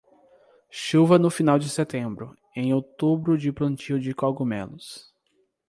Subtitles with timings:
[0.71, 5.13] Chuva no final de setembro, em outubro de plantio de cogumelos.